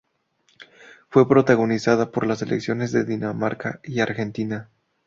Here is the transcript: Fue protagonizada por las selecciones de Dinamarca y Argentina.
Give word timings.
Fue 1.09 1.27
protagonizada 1.29 2.09
por 2.09 2.25
las 2.25 2.39
selecciones 2.39 2.91
de 2.91 3.03
Dinamarca 3.03 3.81
y 3.83 3.99
Argentina. 3.99 4.71